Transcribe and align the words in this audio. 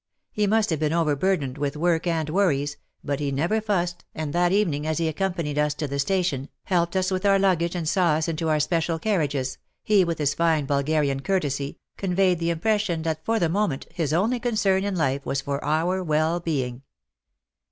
He 0.31 0.47
must 0.47 0.71
have 0.71 0.79
been 0.79 0.93
over 0.93 1.15
burdened 1.15 1.59
with 1.59 1.77
work 1.77 2.07
and 2.07 2.27
worries, 2.27 2.75
but 3.03 3.19
he 3.19 3.31
never 3.31 3.61
fussed, 3.61 4.03
and 4.15 4.33
that 4.33 4.51
evening, 4.51 4.87
as 4.87 4.97
he 4.97 5.07
accompanied 5.07 5.59
us 5.59 5.75
to 5.75 5.87
the 5.87 5.99
station, 5.99 6.49
helped 6.63 6.95
us 6.95 7.11
with 7.11 7.23
our 7.23 7.37
luggage 7.37 7.75
and 7.75 7.87
saw 7.87 8.13
us 8.13 8.27
into 8.27 8.49
our 8.49 8.59
special 8.59 8.97
carriages, 8.97 9.59
he, 9.83 10.03
with 10.03 10.17
his 10.17 10.33
fine 10.33 10.65
Bulgarian 10.65 11.19
courtesy, 11.19 11.77
conveyed 11.97 12.39
the 12.39 12.51
impres 12.51 12.79
sion 12.79 13.03
that 13.03 13.23
for 13.23 13.37
the 13.37 13.47
moment 13.47 13.85
his 13.93 14.11
only 14.11 14.39
concern 14.39 14.83
in 14.83 14.95
life 14.95 15.23
was 15.23 15.41
for 15.41 15.63
our 15.63 16.03
well 16.03 16.39
being. 16.39 16.81